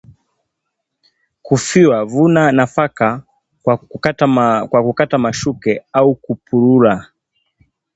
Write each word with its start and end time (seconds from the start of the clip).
Kufyua- 1.41 2.05
Vuna 2.11 2.51
nafaka 2.51 3.23
kwa 4.69 4.81
kukata 4.85 5.17
mashuke 5.17 5.83
au 5.93 6.15
kupurura 6.15 7.11